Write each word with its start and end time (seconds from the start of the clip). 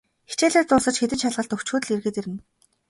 Хичээлээ 0.29 0.63
дуусаж, 0.67 0.95
хэдэн 0.99 1.19
шалгалт 1.21 1.53
өгчхөөд 1.55 1.83
л 1.85 1.93
эргээд 1.95 2.17
ирнэ. 2.21 2.37